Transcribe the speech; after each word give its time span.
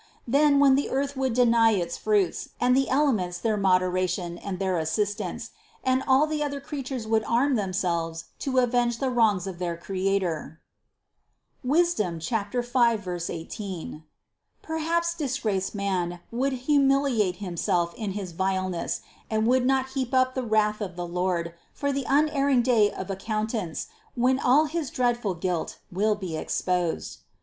Then 0.27 0.57
when 0.59 0.73
the 0.73 0.89
earth 0.89 1.15
would 1.15 1.33
deny 1.33 1.73
its 1.73 1.95
fruits, 1.95 2.49
and 2.59 2.75
the 2.75 2.89
elements 2.89 3.37
their 3.37 3.55
moderation 3.55 4.39
and 4.39 4.57
their 4.57 4.79
assistance, 4.79 5.51
and 5.83 6.01
all 6.07 6.25
the 6.25 6.43
other 6.43 6.59
creatures 6.59 7.05
would 7.05 7.23
arm 7.25 7.53
themselves 7.53 8.23
to 8.39 8.57
avenge 8.57 8.97
the 8.97 9.11
wrongs 9.11 9.45
of 9.45 9.59
their 9.59 9.77
Creator 9.77 10.59
(Sap. 12.19 12.63
5, 12.65 13.29
18), 13.29 14.03
perhaps 14.63 15.13
disgraced 15.13 15.75
man 15.75 16.19
would 16.31 16.53
humiliate 16.65 17.35
himself 17.35 17.93
in 17.93 18.13
his 18.13 18.31
vileness 18.31 19.01
and 19.29 19.45
would 19.45 19.67
not 19.67 19.89
heap 19.89 20.15
up 20.15 20.33
the 20.33 20.41
wrath 20.41 20.81
of 20.81 20.95
the 20.95 21.05
Lord 21.05 21.53
for 21.75 21.93
the 21.93 22.07
unerring 22.09 22.63
day 22.63 22.91
of 22.91 23.11
accountance, 23.11 23.85
when 24.15 24.39
all 24.39 24.65
his 24.65 24.89
dreadful 24.89 25.35
guilt 25.35 25.77
will 25.91 26.15
be 26.15 26.35
exposed. 26.35 27.19